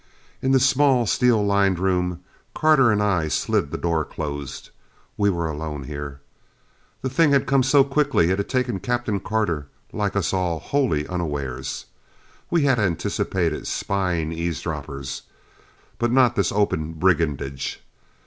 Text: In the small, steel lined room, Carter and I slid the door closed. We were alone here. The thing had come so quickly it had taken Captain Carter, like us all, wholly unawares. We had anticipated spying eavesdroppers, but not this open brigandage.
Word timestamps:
In 0.41 0.51
the 0.51 0.59
small, 0.59 1.05
steel 1.05 1.45
lined 1.45 1.77
room, 1.77 2.23
Carter 2.55 2.91
and 2.91 3.03
I 3.03 3.27
slid 3.27 3.69
the 3.69 3.77
door 3.77 4.03
closed. 4.03 4.71
We 5.15 5.29
were 5.29 5.47
alone 5.47 5.83
here. 5.83 6.21
The 7.03 7.09
thing 7.11 7.33
had 7.33 7.45
come 7.45 7.61
so 7.61 7.83
quickly 7.83 8.31
it 8.31 8.39
had 8.39 8.49
taken 8.49 8.79
Captain 8.79 9.19
Carter, 9.19 9.67
like 9.93 10.15
us 10.15 10.33
all, 10.33 10.57
wholly 10.57 11.05
unawares. 11.07 11.85
We 12.49 12.63
had 12.63 12.79
anticipated 12.79 13.67
spying 13.67 14.31
eavesdroppers, 14.33 15.21
but 15.99 16.11
not 16.11 16.35
this 16.35 16.51
open 16.51 16.93
brigandage. 16.93 17.79